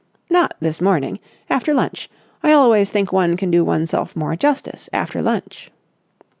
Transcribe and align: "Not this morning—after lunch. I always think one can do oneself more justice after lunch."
"Not 0.31 0.55
this 0.59 0.81
morning—after 0.81 1.75
lunch. 1.75 2.09
I 2.41 2.53
always 2.53 2.89
think 2.89 3.13
one 3.13 3.37
can 3.37 3.51
do 3.51 3.63
oneself 3.63 4.15
more 4.15 4.35
justice 4.35 4.89
after 4.91 5.21
lunch." 5.21 5.69